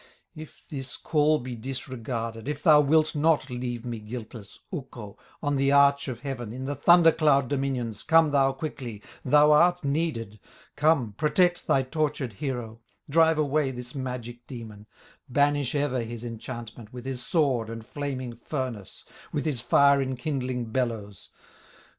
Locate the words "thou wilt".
2.63-3.13